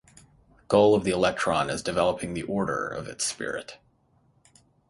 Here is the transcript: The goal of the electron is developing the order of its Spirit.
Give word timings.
The 0.57 0.63
goal 0.67 0.95
of 0.95 1.03
the 1.03 1.11
electron 1.11 1.69
is 1.69 1.83
developing 1.83 2.33
the 2.33 2.41
order 2.41 2.87
of 2.87 3.07
its 3.07 3.23
Spirit. 3.23 3.77